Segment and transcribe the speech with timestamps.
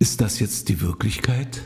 [0.00, 1.60] Ist das jetzt die Wirklichkeit?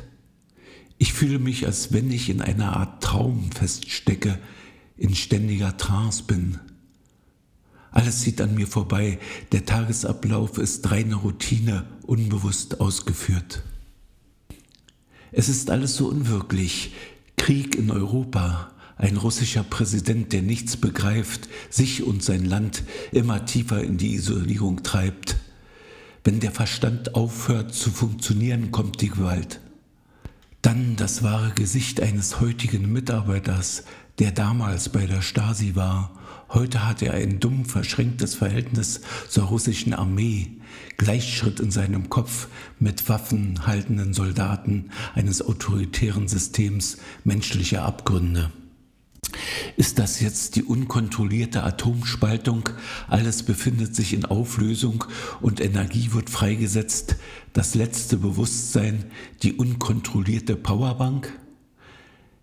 [0.98, 4.40] Ich fühle mich, als wenn ich in einer Art Traum feststecke,
[4.96, 6.58] in ständiger Trance bin.
[7.92, 9.20] Alles zieht an mir vorbei,
[9.52, 13.62] der Tagesablauf ist reine Routine, unbewusst ausgeführt.
[15.30, 16.92] Es ist alles so unwirklich.
[17.36, 22.82] Krieg in Europa, ein russischer Präsident, der nichts begreift, sich und sein Land
[23.12, 25.36] immer tiefer in die Isolierung treibt.
[26.26, 29.60] Wenn der Verstand aufhört zu funktionieren, kommt die Gewalt.
[30.62, 33.84] Dann das wahre Gesicht eines heutigen Mitarbeiters,
[34.18, 36.12] der damals bei der Stasi war.
[36.48, 40.52] Heute hat er ein dumm verschränktes Verhältnis zur russischen Armee,
[40.96, 48.50] Gleichschritt in seinem Kopf mit waffenhaltenden Soldaten eines autoritären Systems menschlicher Abgründe.
[49.76, 52.68] Ist das jetzt die unkontrollierte Atomspaltung?
[53.08, 55.04] Alles befindet sich in Auflösung
[55.40, 57.16] und Energie wird freigesetzt.
[57.52, 59.04] Das letzte Bewusstsein,
[59.42, 61.32] die unkontrollierte Powerbank?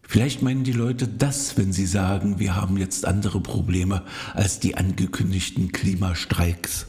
[0.02, 4.76] Vielleicht meinen die Leute das, wenn sie sagen, wir haben jetzt andere Probleme als die
[4.76, 6.88] angekündigten Klimastreiks.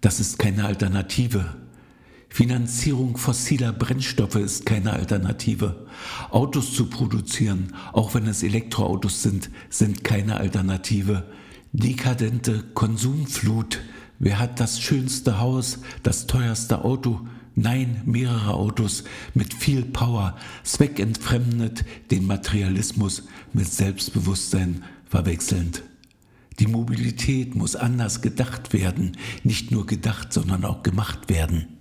[0.00, 1.56] Das ist keine Alternative.
[2.34, 5.86] Finanzierung fossiler Brennstoffe ist keine Alternative.
[6.32, 11.30] Autos zu produzieren, auch wenn es Elektroautos sind, sind keine Alternative.
[11.72, 13.78] Dekadente Konsumflut.
[14.18, 17.20] Wer hat das schönste Haus, das teuerste Auto?
[17.54, 25.84] Nein, mehrere Autos mit viel Power, zweckentfremdet den Materialismus mit Selbstbewusstsein verwechselnd.
[26.58, 29.12] Die Mobilität muss anders gedacht werden,
[29.44, 31.73] nicht nur gedacht, sondern auch gemacht werden.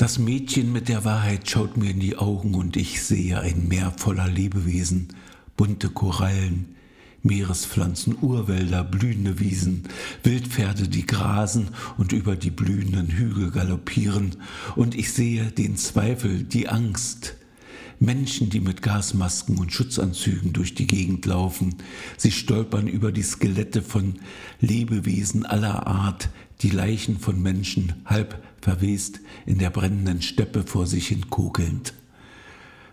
[0.00, 3.92] Das Mädchen mit der Wahrheit schaut mir in die Augen und ich sehe ein Meer
[3.98, 5.08] voller Lebewesen,
[5.58, 6.74] bunte Korallen,
[7.22, 9.82] Meerespflanzen, Urwälder, blühende Wiesen,
[10.22, 14.36] Wildpferde, die grasen und über die blühenden Hügel galoppieren,
[14.74, 17.34] und ich sehe den Zweifel, die Angst,
[17.98, 21.74] Menschen, die mit Gasmasken und Schutzanzügen durch die Gegend laufen.
[22.16, 24.14] Sie stolpern über die Skelette von
[24.62, 26.30] Lebewesen aller Art,
[26.62, 31.94] die Leichen von Menschen, halb verwest in der brennenden Steppe vor sich hin kokelnd.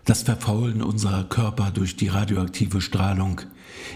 [0.04, 3.42] Das Verfaulen unserer Körper durch die radioaktive Strahlung,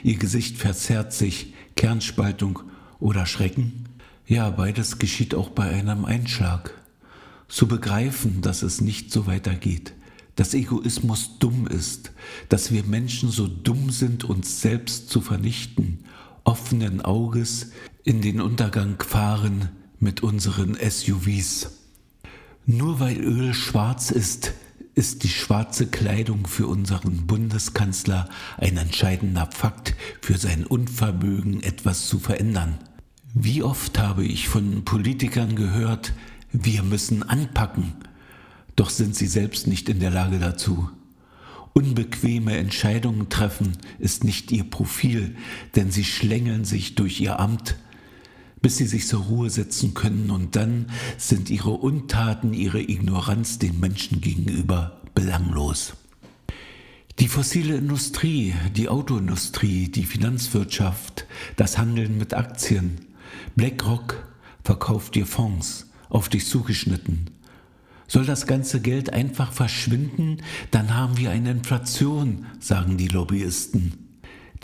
[0.03, 2.61] ihr Gesicht verzerrt sich, Kernspaltung
[3.01, 3.89] oder Schrecken?
[4.27, 6.75] Ja, beides geschieht auch bei einem Einschlag.
[7.49, 9.95] Zu begreifen, dass es nicht so weitergeht,
[10.37, 12.13] dass Egoismus dumm ist,
[12.49, 16.05] dass wir Menschen so dumm sind, uns selbst zu vernichten,
[16.45, 17.71] offenen Auges
[18.05, 19.71] in den Untergang fahren
[20.03, 21.71] mit unseren SUVs.
[22.67, 24.53] Nur weil Öl schwarz ist,
[24.95, 32.19] ist die schwarze Kleidung für unseren Bundeskanzler ein entscheidender Fakt für sein Unvermögen, etwas zu
[32.19, 32.79] verändern.
[33.33, 36.13] Wie oft habe ich von Politikern gehört,
[36.51, 37.95] wir müssen anpacken,
[38.77, 40.91] doch sind sie selbst nicht in der Lage dazu.
[41.75, 45.37] Unbequeme Entscheidungen treffen ist nicht ihr Profil,
[45.77, 47.77] denn sie schlängeln sich durch ihr Amt,
[48.63, 50.87] bis sie sich zur Ruhe setzen können und dann
[51.19, 55.95] sind ihre Untaten, ihre Ignoranz den Menschen gegenüber belanglos.
[57.19, 63.07] Die fossile Industrie, die Autoindustrie, die Finanzwirtschaft, das Handeln mit Aktien,
[63.55, 64.27] BlackRock
[64.65, 67.31] verkauft dir Fonds, auf dich zugeschnitten,
[68.07, 70.39] soll das ganze Geld einfach verschwinden,
[70.71, 74.02] dann haben wir eine Inflation, sagen die Lobbyisten.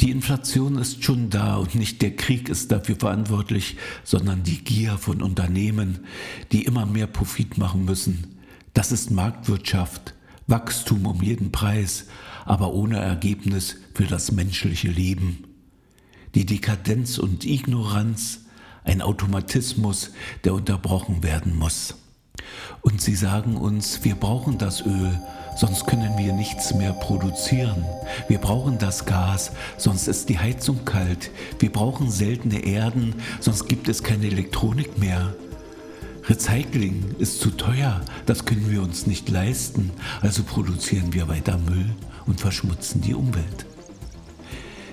[0.00, 4.96] Die Inflation ist schon da und nicht der Krieg ist dafür verantwortlich, sondern die Gier
[4.96, 6.06] von Unternehmen,
[6.52, 8.38] die immer mehr Profit machen müssen.
[8.74, 10.14] Das ist Marktwirtschaft,
[10.46, 12.06] Wachstum um jeden Preis,
[12.44, 15.44] aber ohne Ergebnis für das menschliche Leben.
[16.36, 18.42] Die Dekadenz und Ignoranz,
[18.84, 20.12] ein Automatismus,
[20.44, 21.96] der unterbrochen werden muss.
[22.82, 25.18] Und sie sagen uns, wir brauchen das Öl,
[25.56, 27.84] sonst können wir nichts mehr produzieren.
[28.28, 31.30] Wir brauchen das Gas, sonst ist die Heizung kalt.
[31.58, 35.34] Wir brauchen seltene Erden, sonst gibt es keine Elektronik mehr.
[36.28, 39.90] Recycling ist zu teuer, das können wir uns nicht leisten,
[40.20, 41.94] also produzieren wir weiter Müll
[42.26, 43.66] und verschmutzen die Umwelt.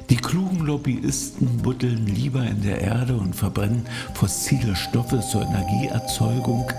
[0.10, 6.72] Die klugen Lobbyisten buddeln lieber in der Erde und verbrennen fossile Stoffe zur Energieerzeugung,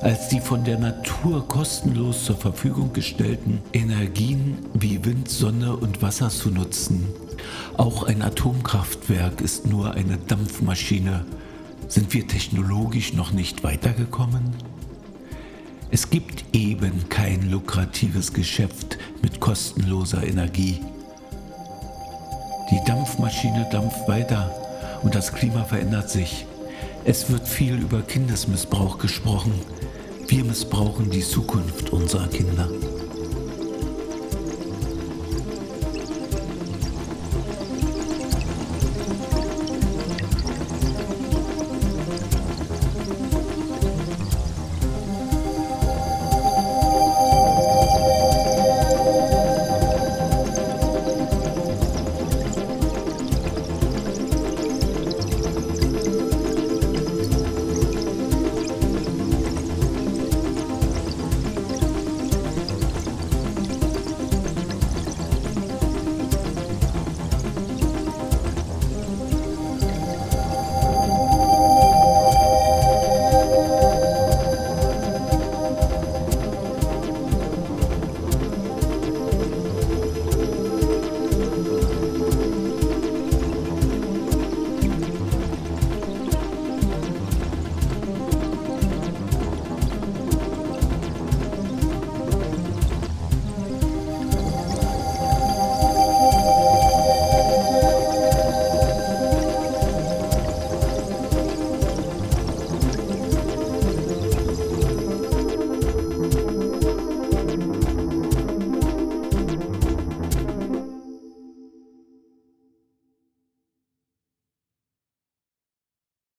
[0.00, 6.30] als die von der Natur kostenlos zur Verfügung gestellten Energien wie Wind, Sonne und Wasser
[6.30, 7.08] zu nutzen.
[7.76, 11.24] Auch ein Atomkraftwerk ist nur eine Dampfmaschine.
[11.88, 14.50] Sind wir technologisch noch nicht weitergekommen?
[15.90, 20.80] Es gibt eben kein lukratives Geschäft mit kostenloser Energie.
[22.70, 24.54] Die Dampfmaschine dampft weiter
[25.02, 26.44] und das Klima verändert sich.
[27.04, 29.54] Es wird viel über Kindesmissbrauch gesprochen.
[30.28, 32.68] Wir missbrauchen die Zukunft unserer Kinder.